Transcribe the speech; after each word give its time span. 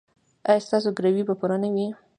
ایا 0.49 0.63
ستاسو 0.65 0.89
ګروي 0.97 1.23
به 1.27 1.33
پوره 1.39 1.57
نه 1.63 1.69
وي؟ 1.73 1.87